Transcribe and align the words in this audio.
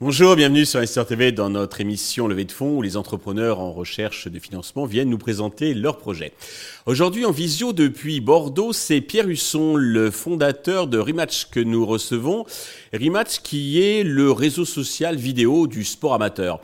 Bonjour, 0.00 0.36
bienvenue 0.36 0.64
sur 0.64 0.78
Investor 0.78 1.06
TV 1.06 1.32
dans 1.32 1.50
notre 1.50 1.80
émission 1.80 2.28
Levée 2.28 2.44
de 2.44 2.52
fonds 2.52 2.76
où 2.76 2.82
les 2.82 2.96
entrepreneurs 2.96 3.60
en 3.60 3.72
recherche 3.72 4.28
de 4.28 4.38
financement 4.38 4.84
viennent 4.84 5.08
nous 5.10 5.18
présenter 5.18 5.74
leurs 5.74 5.96
projets. 5.96 6.32
Aujourd'hui 6.86 7.24
en 7.24 7.32
visio 7.32 7.72
depuis 7.72 8.20
Bordeaux, 8.20 8.72
c'est 8.72 9.00
Pierre 9.00 9.28
Husson, 9.28 9.74
le 9.74 10.10
fondateur 10.10 10.86
de 10.86 10.98
Rematch 10.98 11.46
que 11.50 11.60
nous 11.60 11.84
recevons. 11.84 12.44
Rematch 12.92 13.40
qui 13.40 13.82
est 13.82 14.04
le 14.04 14.30
réseau 14.30 14.64
social 14.64 15.16
vidéo 15.16 15.66
du 15.66 15.82
sport 15.82 16.14
amateur. 16.14 16.60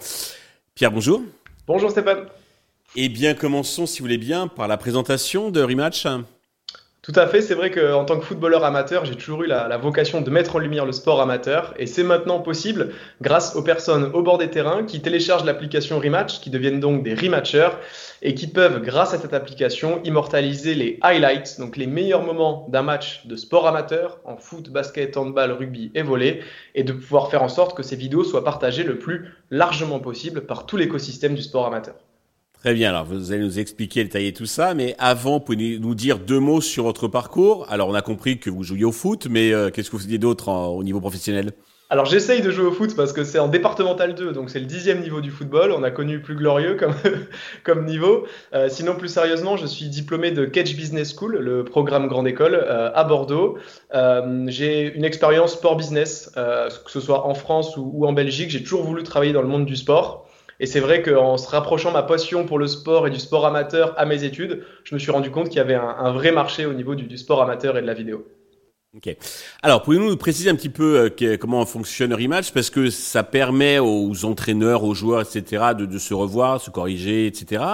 Pierre, 0.74 0.92
bonjour. 0.92 1.22
Bonjour 1.66 1.90
Stéphane. 1.90 2.26
Eh 2.96 3.08
bien, 3.08 3.34
commençons 3.34 3.86
si 3.86 3.98
vous 3.98 4.04
voulez 4.04 4.18
bien 4.18 4.46
par 4.46 4.68
la 4.68 4.76
présentation 4.76 5.50
de 5.50 5.60
Rematch. 5.60 6.06
Tout 7.02 7.12
à 7.16 7.26
fait, 7.26 7.40
c'est 7.40 7.56
vrai 7.56 7.72
qu'en 7.72 8.04
tant 8.04 8.20
que 8.20 8.24
footballeur 8.24 8.64
amateur, 8.64 9.04
j'ai 9.04 9.16
toujours 9.16 9.42
eu 9.42 9.48
la, 9.48 9.76
vocation 9.78 10.20
de 10.20 10.30
mettre 10.30 10.54
en 10.54 10.58
lumière 10.60 10.86
le 10.86 10.92
sport 10.92 11.20
amateur 11.20 11.74
et 11.76 11.86
c'est 11.88 12.04
maintenant 12.04 12.38
possible 12.38 12.92
grâce 13.20 13.56
aux 13.56 13.62
personnes 13.62 14.12
au 14.14 14.22
bord 14.22 14.38
des 14.38 14.48
terrains 14.48 14.84
qui 14.84 15.02
téléchargent 15.02 15.44
l'application 15.44 15.98
Rematch, 15.98 16.40
qui 16.40 16.50
deviennent 16.50 16.78
donc 16.78 17.02
des 17.02 17.14
rematchers 17.16 17.70
et 18.22 18.36
qui 18.36 18.46
peuvent, 18.46 18.80
grâce 18.80 19.12
à 19.12 19.18
cette 19.18 19.34
application, 19.34 20.00
immortaliser 20.04 20.76
les 20.76 21.00
highlights, 21.02 21.58
donc 21.58 21.76
les 21.76 21.88
meilleurs 21.88 22.22
moments 22.22 22.68
d'un 22.70 22.82
match 22.82 23.26
de 23.26 23.34
sport 23.34 23.66
amateur 23.66 24.20
en 24.24 24.36
foot, 24.36 24.70
basket, 24.70 25.16
handball, 25.16 25.50
rugby 25.50 25.90
et 25.96 26.02
volley 26.02 26.42
et 26.76 26.84
de 26.84 26.92
pouvoir 26.92 27.28
faire 27.28 27.42
en 27.42 27.48
sorte 27.48 27.76
que 27.76 27.82
ces 27.82 27.96
vidéos 27.96 28.22
soient 28.22 28.44
partagées 28.44 28.84
le 28.84 29.00
plus 29.00 29.34
largement 29.50 29.98
possible 29.98 30.42
par 30.42 30.64
tout 30.64 30.76
l'écosystème 30.76 31.34
du 31.34 31.42
sport 31.42 31.66
amateur. 31.66 31.96
Très 32.64 32.72
bien, 32.72 32.88
alors 32.88 33.04
vous 33.04 33.30
allez 33.30 33.42
nous 33.42 33.58
expliquer, 33.58 34.04
détailler 34.04 34.32
tout 34.32 34.46
ça, 34.46 34.72
mais 34.72 34.96
avant, 34.98 35.38
pouvez 35.38 35.78
nous 35.78 35.94
dire 35.94 36.18
deux 36.18 36.40
mots 36.40 36.62
sur 36.62 36.84
votre 36.84 37.08
parcours 37.08 37.66
Alors 37.68 37.90
on 37.90 37.94
a 37.94 38.00
compris 38.00 38.38
que 38.38 38.48
vous 38.48 38.62
jouiez 38.62 38.86
au 38.86 38.90
foot, 38.90 39.26
mais 39.28 39.52
euh, 39.52 39.68
qu'est-ce 39.68 39.90
que 39.90 39.96
vous 39.96 40.02
faisiez 40.02 40.16
d'autre 40.16 40.48
au 40.48 40.82
niveau 40.82 40.98
professionnel? 40.98 41.52
Alors 41.90 42.06
j'essaye 42.06 42.40
de 42.40 42.50
jouer 42.50 42.64
au 42.64 42.72
foot 42.72 42.96
parce 42.96 43.12
que 43.12 43.22
c'est 43.22 43.38
en 43.38 43.48
départemental 43.48 44.14
2, 44.14 44.32
donc 44.32 44.48
c'est 44.48 44.60
le 44.60 44.64
dixième 44.64 45.02
niveau 45.02 45.20
du 45.20 45.30
football. 45.30 45.72
On 45.72 45.82
a 45.82 45.90
connu 45.90 46.22
plus 46.22 46.36
glorieux 46.36 46.76
comme, 46.76 46.94
comme 47.64 47.84
niveau. 47.84 48.26
Euh, 48.54 48.70
sinon 48.70 48.94
plus 48.94 49.08
sérieusement, 49.08 49.58
je 49.58 49.66
suis 49.66 49.90
diplômé 49.90 50.30
de 50.30 50.46
Catch 50.46 50.74
Business 50.74 51.14
School, 51.14 51.36
le 51.36 51.64
programme 51.64 52.08
grande 52.08 52.26
école 52.26 52.54
euh, 52.54 52.90
à 52.94 53.04
Bordeaux. 53.04 53.58
j'ai 54.46 54.90
une 54.96 55.04
expérience 55.04 55.52
sport 55.52 55.76
business, 55.76 56.32
que 56.34 56.90
ce 56.90 57.00
soit 57.00 57.26
en 57.26 57.34
France 57.34 57.76
ou 57.76 58.06
en 58.06 58.14
Belgique. 58.14 58.48
J'ai 58.48 58.62
toujours 58.62 58.84
voulu 58.84 59.02
travailler 59.02 59.34
dans 59.34 59.42
le 59.42 59.48
monde 59.48 59.66
du 59.66 59.76
sport. 59.76 60.23
Et 60.60 60.66
c'est 60.66 60.80
vrai 60.80 61.02
qu'en 61.02 61.36
se 61.36 61.48
rapprochant 61.48 61.90
ma 61.90 62.02
passion 62.02 62.46
pour 62.46 62.58
le 62.58 62.66
sport 62.66 63.06
et 63.06 63.10
du 63.10 63.18
sport 63.18 63.46
amateur 63.46 63.94
à 63.98 64.06
mes 64.06 64.24
études, 64.24 64.64
je 64.84 64.94
me 64.94 65.00
suis 65.00 65.10
rendu 65.10 65.30
compte 65.30 65.48
qu'il 65.48 65.56
y 65.56 65.60
avait 65.60 65.74
un, 65.74 66.12
vrai 66.12 66.32
marché 66.32 66.66
au 66.66 66.72
niveau 66.72 66.94
du, 66.94 67.16
sport 67.18 67.42
amateur 67.42 67.76
et 67.76 67.82
de 67.82 67.86
la 67.86 67.94
vidéo. 67.94 68.26
Ok. 68.96 69.16
Alors, 69.62 69.82
pouvez-vous 69.82 70.08
nous 70.08 70.16
préciser 70.16 70.50
un 70.50 70.54
petit 70.54 70.68
peu 70.68 71.10
euh, 71.20 71.36
comment 71.36 71.66
fonctionne 71.66 72.14
Rematch? 72.14 72.52
Parce 72.52 72.70
que 72.70 72.90
ça 72.90 73.24
permet 73.24 73.80
aux 73.80 74.24
entraîneurs, 74.24 74.84
aux 74.84 74.94
joueurs, 74.94 75.22
etc., 75.22 75.64
de, 75.76 75.98
se 75.98 76.14
revoir, 76.14 76.60
se 76.60 76.70
corriger, 76.70 77.26
etc. 77.26 77.64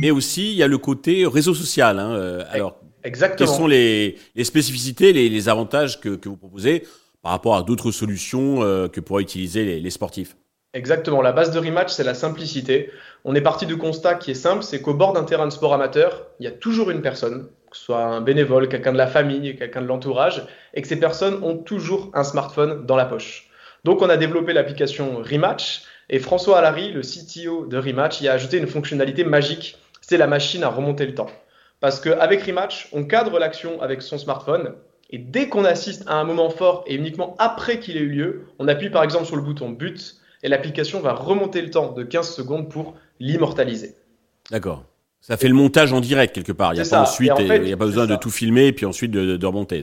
Mais 0.00 0.10
aussi, 0.10 0.52
il 0.52 0.56
y 0.56 0.62
a 0.62 0.66
le 0.66 0.78
côté 0.78 1.26
réseau 1.26 1.52
social. 1.52 1.98
Hein. 1.98 2.12
Euh, 2.12 2.44
alors, 2.48 2.80
Exactement. 3.02 3.36
quelles 3.36 3.56
sont 3.56 3.66
les, 3.66 4.16
spécificités, 4.42 5.12
les, 5.12 5.48
avantages 5.50 6.00
que, 6.00 6.18
vous 6.24 6.36
proposez 6.38 6.84
par 7.20 7.32
rapport 7.32 7.56
à 7.56 7.62
d'autres 7.62 7.90
solutions 7.90 8.62
euh, 8.62 8.88
que 8.88 9.00
pourraient 9.00 9.22
utiliser 9.22 9.78
les 9.80 9.90
sportifs? 9.90 10.34
Exactement, 10.74 11.22
la 11.22 11.30
base 11.30 11.52
de 11.52 11.60
rematch, 11.60 11.92
c'est 11.92 12.02
la 12.02 12.14
simplicité. 12.14 12.90
On 13.24 13.36
est 13.36 13.40
parti 13.40 13.64
du 13.64 13.78
constat 13.78 14.16
qui 14.16 14.32
est 14.32 14.34
simple, 14.34 14.64
c'est 14.64 14.82
qu'au 14.82 14.92
bord 14.92 15.12
d'un 15.12 15.22
terrain 15.22 15.46
de 15.46 15.52
sport 15.52 15.72
amateur, 15.72 16.26
il 16.40 16.44
y 16.44 16.48
a 16.48 16.50
toujours 16.50 16.90
une 16.90 17.00
personne, 17.00 17.46
que 17.70 17.76
ce 17.76 17.84
soit 17.84 18.02
un 18.02 18.20
bénévole, 18.20 18.68
quelqu'un 18.68 18.92
de 18.92 18.98
la 18.98 19.06
famille, 19.06 19.54
quelqu'un 19.54 19.82
de 19.82 19.86
l'entourage, 19.86 20.44
et 20.74 20.82
que 20.82 20.88
ces 20.88 20.98
personnes 20.98 21.44
ont 21.44 21.56
toujours 21.56 22.10
un 22.12 22.24
smartphone 22.24 22.86
dans 22.86 22.96
la 22.96 23.04
poche. 23.04 23.48
Donc 23.84 24.02
on 24.02 24.08
a 24.08 24.16
développé 24.16 24.52
l'application 24.52 25.22
Rematch, 25.22 25.82
et 26.10 26.18
François 26.18 26.58
Allary, 26.58 26.90
le 26.90 27.02
CTO 27.02 27.66
de 27.66 27.78
Rematch, 27.78 28.20
y 28.20 28.26
a 28.26 28.32
ajouté 28.32 28.58
une 28.58 28.66
fonctionnalité 28.66 29.22
magique, 29.22 29.78
c'est 30.00 30.16
la 30.16 30.26
machine 30.26 30.64
à 30.64 30.70
remonter 30.70 31.06
le 31.06 31.14
temps. 31.14 31.30
Parce 31.78 32.00
qu'avec 32.00 32.42
Rematch, 32.42 32.88
on 32.92 33.04
cadre 33.04 33.38
l'action 33.38 33.80
avec 33.80 34.02
son 34.02 34.18
smartphone, 34.18 34.74
et 35.10 35.18
dès 35.18 35.48
qu'on 35.48 35.64
assiste 35.64 36.02
à 36.08 36.14
un 36.16 36.24
moment 36.24 36.50
fort, 36.50 36.82
et 36.88 36.96
uniquement 36.96 37.36
après 37.38 37.78
qu'il 37.78 37.96
ait 37.96 38.00
eu 38.00 38.08
lieu, 38.08 38.46
on 38.58 38.66
appuie 38.66 38.90
par 38.90 39.04
exemple 39.04 39.26
sur 39.26 39.36
le 39.36 39.42
bouton 39.42 39.70
but, 39.70 40.16
et 40.44 40.48
l'application 40.48 41.00
va 41.00 41.14
remonter 41.14 41.62
le 41.62 41.70
temps 41.70 41.90
de 41.90 42.04
15 42.04 42.32
secondes 42.32 42.70
pour 42.70 42.94
l'immortaliser. 43.18 43.96
D'accord. 44.50 44.84
Ça 45.20 45.38
fait 45.38 45.48
le 45.48 45.54
montage 45.54 45.92
en 45.94 46.00
direct 46.00 46.34
quelque 46.34 46.52
part. 46.52 46.74
Il 46.74 46.80
n'y 46.80 46.86
a, 46.86 46.88
pas 46.88 47.00
ensuite, 47.00 47.32
il 47.40 47.72
a 47.72 47.76
pas 47.78 47.86
besoin 47.86 48.06
de 48.06 48.14
tout 48.14 48.30
filmer 48.30 48.66
et 48.66 48.72
puis 48.72 48.84
ensuite 48.84 49.10
de, 49.10 49.46
remonter. 49.46 49.82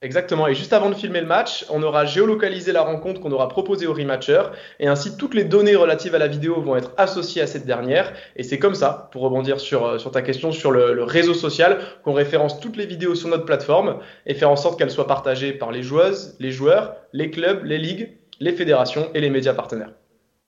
Exactement. 0.00 0.46
Et 0.46 0.54
juste 0.54 0.72
avant 0.72 0.88
de 0.88 0.94
filmer 0.94 1.20
le 1.20 1.26
match, 1.26 1.66
on 1.68 1.82
aura 1.82 2.04
géolocalisé 2.04 2.70
la 2.70 2.82
rencontre 2.82 3.20
qu'on 3.20 3.32
aura 3.32 3.48
proposée 3.48 3.88
au 3.88 3.92
rematcher 3.92 4.40
et 4.78 4.86
ainsi 4.86 5.16
toutes 5.16 5.34
les 5.34 5.42
données 5.42 5.74
relatives 5.74 6.14
à 6.14 6.18
la 6.18 6.28
vidéo 6.28 6.60
vont 6.60 6.76
être 6.76 6.92
associées 6.96 7.42
à 7.42 7.48
cette 7.48 7.66
dernière. 7.66 8.12
Et 8.36 8.44
c'est 8.44 8.60
comme 8.60 8.76
ça, 8.76 9.08
pour 9.10 9.22
rebondir 9.22 9.58
sur, 9.58 9.84
euh, 9.84 9.98
sur 9.98 10.12
ta 10.12 10.22
question 10.22 10.52
sur 10.52 10.70
le, 10.70 10.94
le 10.94 11.02
réseau 11.02 11.34
social, 11.34 11.80
qu'on 12.04 12.12
référence 12.12 12.60
toutes 12.60 12.76
les 12.76 12.86
vidéos 12.86 13.16
sur 13.16 13.28
notre 13.28 13.46
plateforme 13.46 13.98
et 14.26 14.34
faire 14.34 14.50
en 14.50 14.56
sorte 14.56 14.78
qu'elles 14.78 14.92
soient 14.92 15.08
partagées 15.08 15.52
par 15.52 15.72
les 15.72 15.82
joueuses, 15.82 16.36
les 16.38 16.52
joueurs, 16.52 16.94
les 17.12 17.32
clubs, 17.32 17.64
les 17.64 17.78
ligues 17.78 18.17
les 18.40 18.52
fédérations 18.52 19.08
et 19.14 19.20
les 19.20 19.30
médias 19.30 19.54
partenaires. 19.54 19.92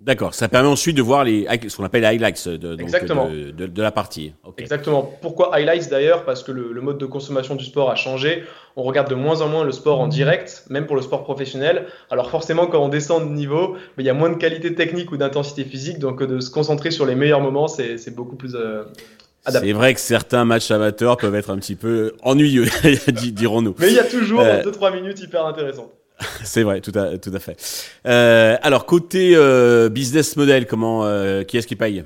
D'accord, 0.00 0.32
ça 0.32 0.48
permet 0.48 0.68
ensuite 0.68 0.96
de 0.96 1.02
voir 1.02 1.24
les, 1.24 1.46
ce 1.68 1.76
qu'on 1.76 1.84
appelle 1.84 2.00
les 2.00 2.06
highlights 2.06 2.48
de, 2.48 2.74
de, 2.74 3.82
la 3.82 3.92
partie. 3.92 4.32
Exactement. 4.56 5.02
Pourquoi 5.20 5.54
highlights 5.54 5.90
d'ailleurs? 5.90 6.24
Parce 6.24 6.42
que 6.42 6.52
le, 6.52 6.80
mode 6.80 6.96
de 6.96 7.04
consommation 7.04 7.54
du 7.54 7.66
sport 7.66 7.90
a 7.90 7.96
changé. 7.96 8.44
On 8.76 8.82
regarde 8.82 9.10
de 9.10 9.14
moins 9.14 9.42
en 9.42 9.48
moins 9.48 9.62
le 9.62 9.72
sport 9.72 10.00
en 10.00 10.08
direct, 10.08 10.64
même 10.70 10.86
pour 10.86 10.96
le 10.96 11.02
sport 11.02 11.22
professionnel. 11.22 11.84
Alors 12.10 12.30
forcément, 12.30 12.66
quand 12.66 12.82
on 12.82 12.88
descend 12.88 13.28
de 13.28 13.34
niveau, 13.34 13.76
il 13.98 14.06
y 14.06 14.08
a 14.08 14.14
moins 14.14 14.30
de 14.30 14.36
qualité 14.36 14.74
technique 14.74 15.12
ou 15.12 15.18
d'intensité 15.18 15.64
physique. 15.64 15.98
Donc 15.98 16.22
de 16.22 16.40
se 16.40 16.50
concentrer 16.50 16.90
sur 16.90 17.04
les 17.04 17.14
meilleurs 17.14 17.42
moments, 17.42 17.68
c'est 17.68 18.14
beaucoup 18.14 18.36
plus 18.36 18.54
euh, 18.54 18.84
C'est 19.46 19.72
vrai 19.72 19.92
que 19.92 20.00
certains 20.00 20.46
matchs 20.46 20.70
amateurs 20.70 21.18
peuvent 21.18 21.34
être 21.34 21.50
un 21.50 21.58
petit 21.58 21.76
peu 21.76 22.14
ennuyeux, 22.22 22.68
dirons-nous. 23.08 23.74
Mais 23.78 23.88
il 23.88 23.96
y 23.96 23.98
a 23.98 24.04
toujours 24.04 24.40
2-3 24.40 24.86
euh, 24.86 24.94
minutes 24.94 25.20
hyper 25.20 25.44
intéressantes. 25.44 25.92
C'est 26.44 26.62
vrai, 26.62 26.80
tout 26.80 26.92
à, 26.94 27.18
tout 27.18 27.32
à 27.34 27.38
fait. 27.38 27.56
Euh, 28.06 28.56
alors, 28.62 28.86
côté 28.86 29.32
euh, 29.34 29.88
business 29.88 30.36
model, 30.36 30.66
comment, 30.66 31.04
euh, 31.04 31.42
qui 31.42 31.56
est-ce 31.56 31.66
qui 31.66 31.76
paye? 31.76 32.04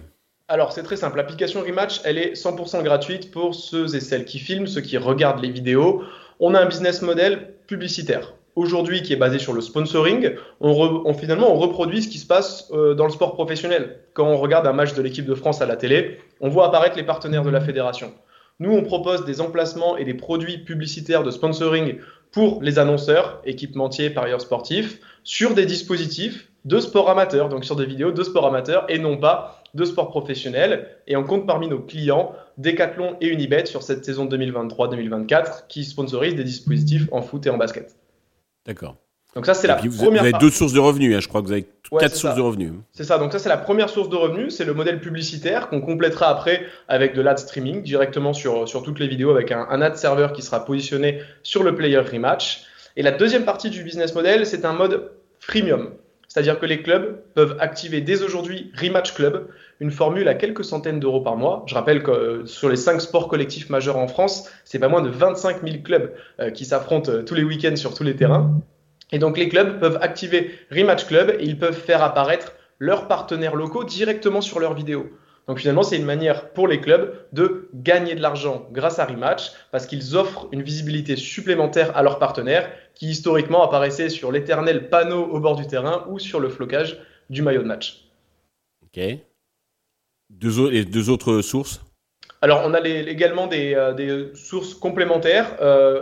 Alors 0.48 0.72
c'est 0.72 0.82
très 0.82 0.96
simple, 0.96 1.16
l'application 1.16 1.62
Rematch, 1.62 2.02
elle 2.04 2.18
est 2.18 2.34
100% 2.34 2.82
gratuite 2.82 3.30
pour 3.30 3.54
ceux 3.54 3.96
et 3.96 4.00
celles 4.00 4.26
qui 4.26 4.38
filment, 4.38 4.66
ceux 4.66 4.82
qui 4.82 4.98
regardent 4.98 5.42
les 5.42 5.50
vidéos. 5.50 6.02
On 6.38 6.54
a 6.54 6.60
un 6.60 6.66
business 6.66 7.00
model 7.00 7.54
publicitaire. 7.66 8.34
Aujourd'hui, 8.54 9.02
qui 9.02 9.14
est 9.14 9.16
basé 9.16 9.38
sur 9.38 9.54
le 9.54 9.62
sponsoring, 9.62 10.32
on, 10.60 11.14
finalement 11.14 11.50
on 11.50 11.58
reproduit 11.58 12.02
ce 12.02 12.08
qui 12.08 12.18
se 12.18 12.26
passe 12.26 12.70
dans 12.70 13.06
le 13.06 13.10
sport 13.10 13.32
professionnel. 13.32 14.00
Quand 14.12 14.26
on 14.26 14.36
regarde 14.36 14.66
un 14.66 14.74
match 14.74 14.92
de 14.92 15.00
l'équipe 15.00 15.24
de 15.24 15.34
France 15.34 15.62
à 15.62 15.66
la 15.66 15.76
télé, 15.76 16.18
on 16.40 16.50
voit 16.50 16.66
apparaître 16.66 16.96
les 16.96 17.04
partenaires 17.04 17.42
de 17.42 17.50
la 17.50 17.62
fédération. 17.62 18.12
Nous, 18.60 18.70
on 18.70 18.82
propose 18.82 19.24
des 19.24 19.40
emplacements 19.40 19.96
et 19.96 20.04
des 20.04 20.14
produits 20.14 20.58
publicitaires 20.58 21.24
de 21.24 21.32
sponsoring 21.32 21.98
pour 22.34 22.62
les 22.62 22.80
annonceurs, 22.80 23.40
équipementiers, 23.44 24.10
parieurs 24.10 24.40
sportifs, 24.40 24.98
sur 25.22 25.54
des 25.54 25.66
dispositifs 25.66 26.50
de 26.64 26.80
sport 26.80 27.08
amateur, 27.08 27.48
donc 27.48 27.64
sur 27.64 27.76
des 27.76 27.86
vidéos 27.86 28.10
de 28.10 28.22
sport 28.24 28.46
amateur 28.46 28.84
et 28.88 28.98
non 28.98 29.16
pas 29.16 29.62
de 29.74 29.84
sport 29.84 30.08
professionnel. 30.08 30.88
Et 31.06 31.16
on 31.16 31.22
compte 31.22 31.46
parmi 31.46 31.68
nos 31.68 31.78
clients 31.78 32.32
Decathlon 32.58 33.16
et 33.20 33.28
Unibet 33.28 33.66
sur 33.66 33.84
cette 33.84 34.04
saison 34.04 34.26
2023-2024 34.26 35.68
qui 35.68 35.84
sponsorisent 35.84 36.34
des 36.34 36.44
dispositifs 36.44 37.08
en 37.12 37.22
foot 37.22 37.46
et 37.46 37.50
en 37.50 37.56
basket. 37.56 37.96
D'accord. 38.66 38.96
Donc 39.34 39.46
ça, 39.46 39.54
c'est 39.54 39.66
la 39.66 39.76
vous, 39.76 39.96
première. 39.96 40.22
Vous 40.22 40.28
avez 40.28 40.38
deux 40.38 40.50
sources 40.50 40.72
de 40.72 40.78
revenus, 40.78 41.16
hein, 41.16 41.20
je 41.20 41.28
crois 41.28 41.40
que 41.42 41.46
vous 41.46 41.52
avez 41.52 41.66
quatre 41.98 42.14
sources 42.14 42.36
de 42.36 42.40
revenus. 42.40 42.72
C'est 42.92 43.04
ça. 43.04 43.18
Donc 43.18 43.32
ça, 43.32 43.38
c'est 43.38 43.48
la 43.48 43.56
première 43.56 43.88
source 43.88 44.08
de 44.08 44.16
revenus. 44.16 44.54
C'est 44.56 44.64
le 44.64 44.74
modèle 44.74 45.00
publicitaire 45.00 45.68
qu'on 45.68 45.80
complétera 45.80 46.28
après 46.28 46.64
avec 46.88 47.14
de 47.14 47.22
l'ad 47.22 47.38
streaming 47.38 47.82
directement 47.82 48.32
sur, 48.32 48.68
sur 48.68 48.82
toutes 48.82 49.00
les 49.00 49.08
vidéos 49.08 49.30
avec 49.30 49.50
un, 49.50 49.66
un 49.68 49.82
ad 49.82 49.96
serveur 49.96 50.32
qui 50.32 50.42
sera 50.42 50.64
positionné 50.64 51.20
sur 51.42 51.62
le 51.62 51.74
player 51.74 51.98
rematch. 51.98 52.64
Et 52.96 53.02
la 53.02 53.10
deuxième 53.10 53.44
partie 53.44 53.70
du 53.70 53.82
business 53.82 54.14
model, 54.14 54.46
c'est 54.46 54.64
un 54.64 54.72
mode 54.72 55.10
freemium. 55.40 55.90
C'est-à-dire 56.34 56.58
que 56.58 56.66
les 56.66 56.82
clubs 56.82 57.20
peuvent 57.34 57.56
activer 57.60 58.00
dès 58.00 58.24
aujourd'hui 58.24 58.72
Rematch 58.76 59.14
Club, 59.14 59.46
une 59.78 59.92
formule 59.92 60.26
à 60.26 60.34
quelques 60.34 60.64
centaines 60.64 60.98
d'euros 60.98 61.20
par 61.20 61.36
mois. 61.36 61.62
Je 61.66 61.76
rappelle 61.76 62.02
que 62.02 62.10
euh, 62.10 62.46
sur 62.46 62.68
les 62.68 62.74
cinq 62.74 63.00
sports 63.00 63.28
collectifs 63.28 63.70
majeurs 63.70 63.98
en 63.98 64.08
France, 64.08 64.50
c'est 64.64 64.80
pas 64.80 64.88
moins 64.88 65.00
de 65.00 65.10
25 65.10 65.62
000 65.62 65.82
clubs 65.84 66.12
euh, 66.40 66.50
qui 66.50 66.64
s'affrontent 66.64 67.12
euh, 67.12 67.22
tous 67.22 67.34
les 67.34 67.44
week-ends 67.44 67.76
sur 67.76 67.94
tous 67.94 68.02
les 68.02 68.16
terrains. 68.16 68.50
Et 69.14 69.20
donc 69.20 69.38
les 69.38 69.48
clubs 69.48 69.78
peuvent 69.78 69.98
activer 70.02 70.58
Rematch 70.72 71.06
Club 71.06 71.36
et 71.38 71.44
ils 71.44 71.56
peuvent 71.56 71.78
faire 71.78 72.02
apparaître 72.02 72.52
leurs 72.80 73.06
partenaires 73.06 73.54
locaux 73.54 73.84
directement 73.84 74.40
sur 74.40 74.58
leurs 74.58 74.74
vidéos. 74.74 75.08
Donc 75.46 75.60
finalement, 75.60 75.84
c'est 75.84 75.96
une 75.96 76.04
manière 76.04 76.50
pour 76.50 76.66
les 76.66 76.80
clubs 76.80 77.14
de 77.32 77.68
gagner 77.74 78.16
de 78.16 78.20
l'argent 78.20 78.66
grâce 78.72 78.98
à 78.98 79.04
Rematch 79.04 79.52
parce 79.70 79.86
qu'ils 79.86 80.16
offrent 80.16 80.48
une 80.50 80.62
visibilité 80.62 81.14
supplémentaire 81.14 81.96
à 81.96 82.02
leurs 82.02 82.18
partenaires 82.18 82.68
qui 82.96 83.08
historiquement 83.08 83.62
apparaissaient 83.62 84.08
sur 84.08 84.32
l'éternel 84.32 84.88
panneau 84.88 85.22
au 85.26 85.38
bord 85.38 85.54
du 85.54 85.68
terrain 85.68 86.06
ou 86.08 86.18
sur 86.18 86.40
le 86.40 86.48
flocage 86.48 86.98
du 87.30 87.40
maillot 87.40 87.62
de 87.62 87.68
match. 87.68 88.08
Ok. 88.82 89.00
Deux, 90.28 90.72
et 90.72 90.84
deux 90.84 91.08
autres 91.08 91.40
sources? 91.40 91.82
Alors, 92.42 92.62
on 92.64 92.74
a 92.74 92.80
également 92.80 93.46
des, 93.46 93.92
des, 93.96 94.34
sources 94.34 94.74
complémentaires. 94.74 95.56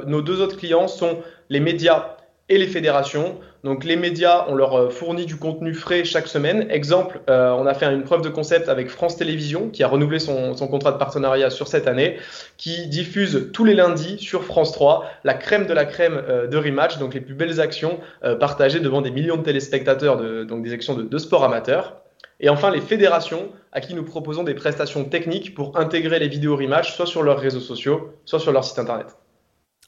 nos 0.06 0.22
deux 0.22 0.40
autres 0.40 0.56
clients 0.56 0.88
sont 0.88 1.22
les 1.50 1.60
médias 1.60 2.16
et 2.48 2.58
les 2.58 2.66
fédérations. 2.66 3.38
Donc 3.64 3.84
les 3.84 3.96
médias, 3.96 4.44
on 4.48 4.54
leur 4.54 4.74
euh, 4.74 4.90
fournit 4.90 5.24
du 5.24 5.36
contenu 5.36 5.72
frais 5.72 6.04
chaque 6.04 6.26
semaine. 6.26 6.66
Exemple, 6.70 7.20
euh, 7.30 7.50
on 7.52 7.66
a 7.66 7.74
fait 7.74 7.86
une 7.86 8.02
preuve 8.02 8.22
de 8.22 8.28
concept 8.28 8.68
avec 8.68 8.88
France 8.88 9.16
Télévisions, 9.16 9.68
qui 9.68 9.84
a 9.84 9.88
renouvelé 9.88 10.18
son, 10.18 10.54
contrat 10.54 10.92
de 10.92 10.98
partenariat 10.98 11.48
sur 11.50 11.68
cette 11.68 11.86
année, 11.86 12.18
qui 12.56 12.88
diffuse 12.88 13.50
tous 13.52 13.64
les 13.64 13.74
lundis 13.74 14.18
sur 14.18 14.44
France 14.44 14.72
3 14.72 15.06
la 15.24 15.34
crème 15.34 15.66
de 15.66 15.72
la 15.72 15.84
crème 15.84 16.20
euh, 16.28 16.46
de 16.48 16.56
Rematch, 16.56 16.98
donc 16.98 17.14
les 17.14 17.20
plus 17.20 17.34
belles 17.34 17.60
actions 17.60 18.00
partagées 18.40 18.80
devant 18.80 19.00
des 19.02 19.10
millions 19.10 19.36
de 19.36 19.42
téléspectateurs, 19.42 20.16
donc 20.46 20.62
des 20.62 20.72
actions 20.72 20.94
de, 20.94 21.02
de 21.02 21.18
sport 21.18 21.44
amateur. 21.44 22.02
Et 22.40 22.48
enfin, 22.48 22.70
les 22.70 22.80
fédérations 22.80 23.50
à 23.72 23.80
qui 23.80 23.94
nous 23.94 24.04
proposons 24.04 24.42
des 24.42 24.54
prestations 24.54 25.04
techniques 25.04 25.54
pour 25.54 25.78
intégrer 25.78 26.18
les 26.18 26.28
vidéos 26.28 26.56
Rematch, 26.56 26.94
soit 26.94 27.06
sur 27.06 27.22
leurs 27.22 27.38
réseaux 27.38 27.60
sociaux, 27.60 28.12
soit 28.24 28.40
sur 28.40 28.52
leur 28.52 28.64
site 28.64 28.78
internet. 28.78 29.16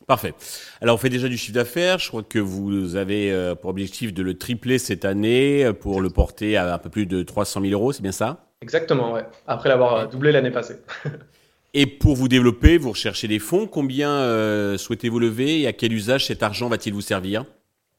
Parfait. 0.07 0.35
Alors, 0.81 0.97
on 0.97 0.99
fait 0.99 1.09
déjà 1.09 1.29
du 1.29 1.39
chiffre 1.39 1.55
d'affaires. 1.55 1.99
Je 1.99 2.09
crois 2.09 2.23
que 2.23 2.39
vous 2.39 2.97
avez 2.97 3.33
euh, 3.33 3.55
pour 3.55 3.71
objectif 3.71 4.13
de 4.13 4.23
le 4.23 4.37
tripler 4.37 4.79
cette 4.79 5.05
année 5.05 5.71
pour 5.81 6.01
le 6.01 6.11
porter 6.11 6.57
à 6.57 6.75
un 6.75 6.79
peu 6.79 6.91
plus 6.91 7.07
de 7.07 7.23
300 7.23 7.63
000 7.63 7.73
euros, 7.73 7.93
c'est 7.93 8.03
bien 8.03 8.13
ça? 8.13 8.45
Exactement, 8.65 9.13
ouais. 9.13 9.25
Après 9.47 9.69
l'avoir 9.69 9.95
euh, 9.95 10.07
doublé 10.07 10.33
l'année 10.33 10.51
passée. 10.51 10.77
et 11.75 11.87
pour 11.87 12.17
vous 12.17 12.29
développer, 12.29 12.79
vous 12.79 12.91
recherchez 12.91 13.29
des 13.29 13.39
fonds. 13.39 13.67
Combien 13.67 14.11
euh, 14.11 14.79
souhaitez-vous 14.79 15.19
lever 15.19 15.61
et 15.61 15.67
à 15.67 15.73
quel 15.73 15.93
usage 15.93 16.27
cet 16.27 16.43
argent 16.43 16.69
va-t-il 16.69 16.95
vous 16.95 17.03
servir? 17.03 17.45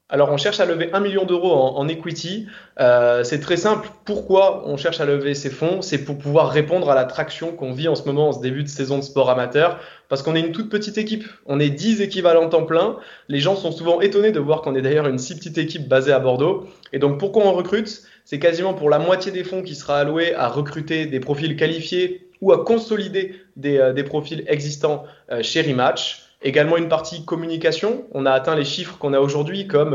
Alors, 0.07 0.31
on 0.31 0.37
cherche 0.37 0.59
à 0.59 0.65
lever 0.65 0.91
1 0.93 0.99
million 0.99 1.25
d'euros 1.25 1.51
en, 1.51 1.87
equity. 1.87 2.45
Euh, 2.79 3.23
c'est 3.23 3.39
très 3.39 3.57
simple. 3.57 3.89
Pourquoi 4.05 4.61
on 4.67 4.77
cherche 4.77 4.99
à 4.99 5.05
lever 5.05 5.33
ces 5.33 5.49
fonds? 5.49 5.81
C'est 5.81 6.05
pour 6.05 6.19
pouvoir 6.19 6.51
répondre 6.51 6.91
à 6.91 6.95
la 6.95 7.05
traction 7.05 7.53
qu'on 7.53 7.71
vit 7.71 7.87
en 7.87 7.95
ce 7.95 8.03
moment 8.03 8.29
en 8.29 8.31
ce 8.31 8.39
début 8.39 8.61
de 8.61 8.67
saison 8.67 8.99
de 8.99 9.03
sport 9.03 9.31
amateur. 9.31 9.79
Parce 10.07 10.21
qu'on 10.21 10.35
est 10.35 10.41
une 10.41 10.51
toute 10.51 10.69
petite 10.69 10.99
équipe. 10.99 11.23
On 11.47 11.59
est 11.59 11.71
10 11.71 12.01
équivalents 12.01 12.49
temps 12.49 12.65
plein. 12.65 12.97
Les 13.29 13.39
gens 13.39 13.55
sont 13.55 13.71
souvent 13.71 13.99
étonnés 13.99 14.31
de 14.31 14.39
voir 14.39 14.61
qu'on 14.61 14.75
est 14.75 14.83
d'ailleurs 14.83 15.07
une 15.07 15.17
si 15.17 15.35
petite 15.35 15.57
équipe 15.57 15.87
basée 15.87 16.11
à 16.11 16.19
Bordeaux. 16.19 16.67
Et 16.93 16.99
donc, 16.99 17.19
pourquoi 17.19 17.43
on 17.43 17.53
recrute? 17.53 18.03
C'est 18.25 18.37
quasiment 18.37 18.75
pour 18.75 18.91
la 18.91 18.99
moitié 18.99 19.31
des 19.31 19.43
fonds 19.43 19.63
qui 19.63 19.73
sera 19.73 19.97
alloué 19.97 20.35
à 20.35 20.49
recruter 20.49 21.07
des 21.07 21.19
profils 21.19 21.55
qualifiés 21.55 22.29
ou 22.41 22.51
à 22.51 22.63
consolider 22.63 23.41
des, 23.55 23.79
euh, 23.79 24.03
profils 24.03 24.43
existants 24.47 25.05
euh, 25.31 25.41
chez 25.41 25.63
Rematch. 25.63 26.24
Également 26.41 26.77
une 26.77 26.89
partie 26.89 27.25
communication. 27.25 28.05
On 28.11 28.25
a 28.25 28.31
atteint 28.31 28.55
les 28.55 28.65
chiffres 28.65 28.97
qu'on 28.97 29.13
a 29.13 29.19
aujourd'hui 29.19 29.67
comme 29.67 29.93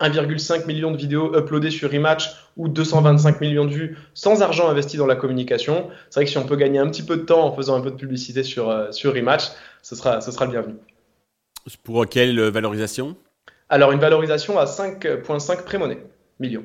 1,5 0.00 0.62
euh, 0.62 0.66
million 0.66 0.90
de 0.90 0.96
vidéos 0.96 1.36
uploadées 1.36 1.70
sur 1.70 1.90
Rematch 1.90 2.34
ou 2.56 2.68
225 2.68 3.40
millions 3.40 3.64
de 3.64 3.72
vues 3.72 3.98
sans 4.14 4.42
argent 4.42 4.68
investi 4.68 4.96
dans 4.96 5.06
la 5.06 5.16
communication. 5.16 5.88
C'est 6.10 6.20
vrai 6.20 6.24
que 6.24 6.30
si 6.30 6.38
on 6.38 6.46
peut 6.46 6.56
gagner 6.56 6.78
un 6.78 6.88
petit 6.88 7.02
peu 7.02 7.16
de 7.16 7.22
temps 7.22 7.44
en 7.46 7.54
faisant 7.54 7.76
un 7.76 7.80
peu 7.80 7.90
de 7.90 7.96
publicité 7.96 8.42
sur, 8.42 8.68
euh, 8.68 8.90
sur 8.92 9.14
Rematch, 9.14 9.44
ce 9.82 9.94
sera, 9.94 10.20
ce 10.20 10.30
sera 10.32 10.44
le 10.44 10.50
bienvenu. 10.50 10.74
Pour 11.82 12.06
quelle 12.06 12.40
valorisation? 12.40 13.16
Alors 13.68 13.92
une 13.92 14.00
valorisation 14.00 14.58
à 14.58 14.64
5,5 14.64 15.64
pré-monnaie 15.64 15.98
millions. 16.38 16.64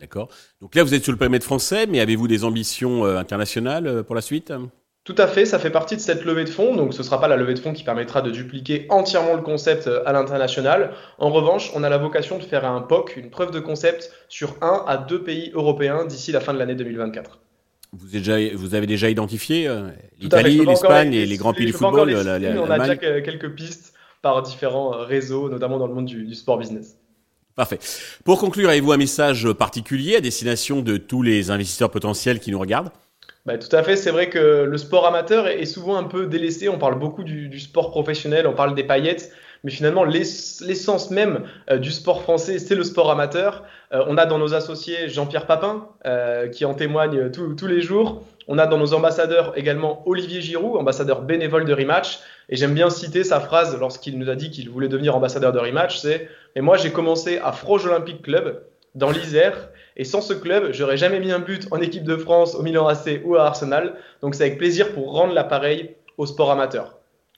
D'accord. 0.00 0.28
Donc 0.60 0.74
là, 0.74 0.84
vous 0.84 0.94
êtes 0.94 1.02
sur 1.02 1.12
le 1.12 1.18
périmètre 1.18 1.44
français, 1.44 1.86
mais 1.86 2.00
avez-vous 2.00 2.28
des 2.28 2.44
ambitions 2.44 3.04
euh, 3.04 3.16
internationales 3.16 4.04
pour 4.04 4.14
la 4.14 4.20
suite? 4.20 4.52
Tout 5.08 5.14
à 5.16 5.26
fait, 5.26 5.46
ça 5.46 5.58
fait 5.58 5.70
partie 5.70 5.96
de 5.96 6.02
cette 6.02 6.26
levée 6.26 6.44
de 6.44 6.50
fonds. 6.50 6.76
Donc, 6.76 6.92
ce 6.92 6.98
ne 6.98 7.02
sera 7.02 7.18
pas 7.18 7.28
la 7.28 7.38
levée 7.38 7.54
de 7.54 7.58
fonds 7.58 7.72
qui 7.72 7.82
permettra 7.82 8.20
de 8.20 8.30
dupliquer 8.30 8.84
entièrement 8.90 9.36
le 9.36 9.40
concept 9.40 9.86
euh, 9.86 10.02
à 10.04 10.12
l'international. 10.12 10.90
En 11.16 11.30
revanche, 11.30 11.70
on 11.74 11.82
a 11.82 11.88
la 11.88 11.96
vocation 11.96 12.36
de 12.36 12.42
faire 12.42 12.66
un 12.66 12.82
POC, 12.82 13.16
une 13.16 13.30
preuve 13.30 13.50
de 13.50 13.58
concept, 13.58 14.12
sur 14.28 14.56
un 14.60 14.84
à 14.86 14.98
deux 14.98 15.22
pays 15.22 15.50
européens 15.54 16.04
d'ici 16.04 16.30
la 16.30 16.40
fin 16.40 16.52
de 16.52 16.58
l'année 16.58 16.74
2024. 16.74 17.40
Vous, 17.94 18.74
avez 18.74 18.86
déjà 18.86 19.08
identifié 19.08 19.66
euh, 19.66 19.88
l'Italie, 20.20 20.62
l'Espagne 20.66 21.14
et 21.14 21.24
les 21.24 21.38
grands 21.38 21.54
pays 21.54 21.64
du 21.64 21.72
football 21.72 22.14
On 22.14 22.70
a 22.70 22.78
déjà 22.78 22.96
quelques 22.96 23.54
pistes 23.54 23.94
par 24.20 24.42
différents 24.42 24.92
euh, 24.92 25.04
réseaux, 25.04 25.48
notamment 25.48 25.78
dans 25.78 25.86
le 25.86 25.94
monde 25.94 26.04
du 26.04 26.34
sport 26.34 26.58
business. 26.58 26.98
Parfait. 27.54 27.78
Pour 28.26 28.38
conclure, 28.38 28.68
avez-vous 28.68 28.92
un 28.92 28.98
message 28.98 29.50
particulier 29.54 30.16
à 30.16 30.20
destination 30.20 30.82
de 30.82 30.98
tous 30.98 31.22
les 31.22 31.50
investisseurs 31.50 31.90
potentiels 31.90 32.40
qui 32.40 32.50
nous 32.50 32.58
regardent? 32.58 32.90
Bah, 33.48 33.56
tout 33.56 33.74
à 33.74 33.82
fait, 33.82 33.96
c'est 33.96 34.10
vrai 34.10 34.28
que 34.28 34.64
le 34.64 34.76
sport 34.76 35.06
amateur 35.06 35.46
est 35.46 35.64
souvent 35.64 35.96
un 35.96 36.04
peu 36.04 36.26
délaissé. 36.26 36.68
On 36.68 36.76
parle 36.76 36.98
beaucoup 36.98 37.24
du, 37.24 37.58
sport 37.58 37.90
professionnel, 37.90 38.46
on 38.46 38.52
parle 38.52 38.74
des 38.74 38.84
paillettes, 38.84 39.32
mais 39.64 39.70
finalement 39.70 40.04
l'essence 40.04 41.10
même 41.10 41.44
euh, 41.70 41.78
du 41.78 41.90
sport 41.90 42.20
français, 42.20 42.58
c'est 42.58 42.74
le 42.74 42.84
sport 42.84 43.10
amateur. 43.10 43.64
Euh, 43.94 44.04
on 44.06 44.18
a 44.18 44.26
dans 44.26 44.36
nos 44.36 44.52
associés 44.52 45.08
Jean-Pierre 45.08 45.46
Papin, 45.46 45.88
euh, 46.04 46.48
qui 46.48 46.66
en 46.66 46.74
témoigne 46.74 47.30
tous 47.30 47.66
les 47.66 47.80
jours. 47.80 48.22
On 48.48 48.58
a 48.58 48.66
dans 48.66 48.76
nos 48.76 48.92
ambassadeurs 48.92 49.54
également 49.56 50.02
Olivier 50.06 50.42
Giroud, 50.42 50.76
ambassadeur 50.76 51.22
bénévole 51.22 51.64
de 51.64 51.72
Rematch. 51.72 52.18
Et 52.50 52.56
j'aime 52.56 52.74
bien 52.74 52.90
citer 52.90 53.24
sa 53.24 53.40
phrase 53.40 53.78
lorsqu'il 53.80 54.18
nous 54.18 54.28
a 54.28 54.34
dit 54.34 54.50
qu'il 54.50 54.68
voulait 54.68 54.88
devenir 54.88 55.16
ambassadeur 55.16 55.52
de 55.52 55.58
Rematch, 55.58 55.96
c'est 55.96 56.28
«Mais 56.54 56.60
moi 56.60 56.76
j'ai 56.76 56.90
commencé 56.90 57.38
à 57.42 57.52
Froge 57.52 57.86
Olympique 57.86 58.20
Club, 58.20 58.60
dans 58.94 59.10
l'Isère, 59.10 59.70
et 59.98 60.04
sans 60.04 60.20
ce 60.20 60.32
club, 60.32 60.70
j'aurais 60.72 60.96
jamais 60.96 61.18
mis 61.18 61.32
un 61.32 61.40
but 61.40 61.66
en 61.72 61.80
équipe 61.80 62.04
de 62.04 62.16
France, 62.16 62.54
au 62.54 62.62
Milan 62.62 62.86
AC 62.86 63.20
ou 63.24 63.34
à 63.34 63.46
Arsenal. 63.46 63.94
Donc 64.22 64.36
c'est 64.36 64.44
avec 64.44 64.56
plaisir 64.56 64.92
pour 64.92 65.12
rendre 65.12 65.34
l'appareil 65.34 65.96
au 66.16 66.26
sport 66.26 66.50
amateur. 66.52 66.94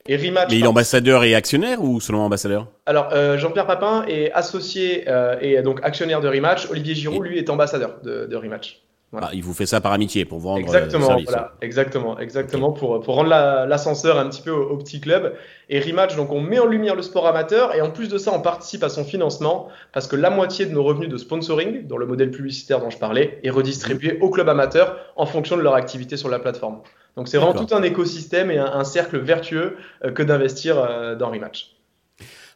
Et 0.06 0.16
Rematch. 0.16 0.50
Mais 0.50 0.58
il 0.58 0.64
est 0.64 0.68
ambassadeur 0.68 1.24
et 1.24 1.34
actionnaire 1.34 1.82
ou 1.82 2.00
seulement 2.00 2.24
ambassadeur? 2.24 2.68
Alors 2.86 3.10
euh, 3.12 3.38
Jean-Pierre 3.38 3.66
Papin 3.66 4.04
est 4.08 4.30
associé 4.32 5.04
euh, 5.08 5.36
et 5.40 5.60
donc 5.62 5.80
actionnaire 5.82 6.20
de 6.20 6.28
Rematch. 6.28 6.70
Olivier 6.70 6.94
Giroud, 6.94 7.24
lui, 7.24 7.38
est 7.38 7.50
ambassadeur 7.50 7.96
de, 8.02 8.26
de 8.26 8.36
Rematch. 8.36 8.82
Bah, 9.12 9.30
il 9.32 9.42
vous 9.42 9.54
fait 9.54 9.66
ça 9.66 9.80
par 9.80 9.92
amitié 9.92 10.24
pour 10.24 10.38
vendre 10.38 10.60
exactement, 10.60 11.00
le 11.00 11.06
service. 11.06 11.28
Voilà, 11.28 11.52
exactement, 11.62 12.18
exactement 12.20 12.70
pour, 12.70 13.00
pour 13.00 13.16
rendre 13.16 13.30
l'ascenseur 13.30 14.18
un 14.18 14.28
petit 14.28 14.40
peu 14.40 14.52
au, 14.52 14.76
petit 14.76 15.00
club. 15.00 15.34
Et 15.68 15.80
Rematch, 15.80 16.14
donc 16.14 16.30
on 16.30 16.40
met 16.40 16.60
en 16.60 16.66
lumière 16.66 16.94
le 16.94 17.02
sport 17.02 17.26
amateur 17.26 17.74
et 17.74 17.80
en 17.80 17.90
plus 17.90 18.08
de 18.08 18.18
ça, 18.18 18.32
on 18.32 18.40
participe 18.40 18.84
à 18.84 18.88
son 18.88 19.04
financement 19.04 19.68
parce 19.92 20.06
que 20.06 20.14
la 20.14 20.30
moitié 20.30 20.64
de 20.64 20.72
nos 20.72 20.84
revenus 20.84 21.08
de 21.08 21.16
sponsoring, 21.16 21.88
dans 21.88 21.96
le 21.96 22.06
modèle 22.06 22.30
publicitaire 22.30 22.78
dont 22.78 22.90
je 22.90 22.98
parlais, 22.98 23.40
est 23.42 23.50
redistribué 23.50 24.18
aux 24.20 24.30
clubs 24.30 24.48
amateurs 24.48 24.96
en 25.16 25.26
fonction 25.26 25.56
de 25.56 25.62
leur 25.62 25.74
activité 25.74 26.16
sur 26.16 26.28
la 26.28 26.38
plateforme. 26.38 26.80
Donc 27.16 27.26
c'est 27.26 27.38
vraiment 27.38 27.64
tout 27.64 27.74
un 27.74 27.82
écosystème 27.82 28.52
et 28.52 28.58
un, 28.58 28.84
cercle 28.84 29.18
vertueux 29.18 29.76
euh, 30.04 30.12
que 30.12 30.22
d'investir 30.22 30.78
euh, 30.78 31.16
dans 31.16 31.30
Rematch. 31.30 31.74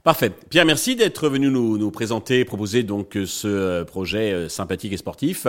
Parfait. 0.04 0.30
Pierre, 0.50 0.66
merci 0.66 0.96
d'être 0.96 1.28
venu 1.28 1.50
nous, 1.50 1.78
nous 1.78 1.90
présenter, 1.90 2.44
proposer 2.44 2.82
donc 2.82 3.18
ce 3.24 3.48
euh, 3.48 3.84
projet 3.84 4.48
sympathique 4.48 4.92
et 4.92 4.98
sportif. 4.98 5.46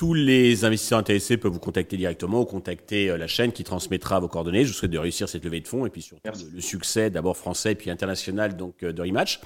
Tous 0.00 0.14
les 0.14 0.64
investisseurs 0.64 0.98
intéressés 0.98 1.36
peuvent 1.36 1.52
vous 1.52 1.58
contacter 1.58 1.98
directement 1.98 2.40
ou 2.40 2.44
contacter 2.46 3.10
euh, 3.10 3.18
la 3.18 3.26
chaîne 3.26 3.52
qui 3.52 3.64
transmettra 3.64 4.18
vos 4.18 4.28
coordonnées. 4.28 4.64
Je 4.64 4.68
vous 4.68 4.78
souhaite 4.78 4.90
de 4.90 4.96
réussir 4.96 5.28
cette 5.28 5.44
levée 5.44 5.60
de 5.60 5.68
fonds 5.68 5.84
et 5.84 5.90
puis 5.90 6.00
surtout 6.00 6.22
le, 6.54 6.60
succès 6.62 7.10
d'abord 7.10 7.36
français 7.36 7.72
et 7.72 7.74
puis 7.74 7.90
international 7.90 8.56
donc 8.56 8.82
euh, 8.82 8.94
de 8.94 9.02
Rematch. 9.02 9.40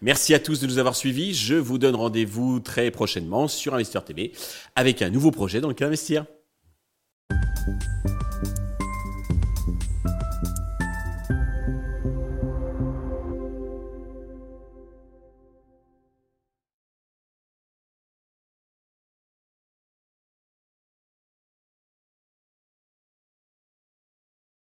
Merci 0.00 0.32
à 0.32 0.38
tous 0.38 0.60
de 0.60 0.66
nous 0.66 0.78
avoir 0.78 0.96
suivis. 0.96 1.34
Je 1.34 1.56
vous 1.56 1.76
donne 1.76 1.94
rendez-vous 1.94 2.58
très 2.58 2.90
prochainement 2.90 3.48
sur 3.48 3.74
Investir 3.74 4.02
TV 4.02 4.32
avec 4.76 5.02
un 5.02 5.10
nouveau 5.10 5.30
projet 5.30 5.60
dans 5.60 5.68
lequel 5.68 5.88
investir. 5.88 6.24